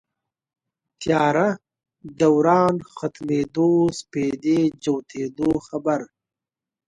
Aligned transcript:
تیاره 1.01 1.47
دوران 2.19 2.75
ختمېدو 2.97 3.69
سپېدې 3.99 4.59
جوتېدو 4.83 5.49
خبر 5.67 5.99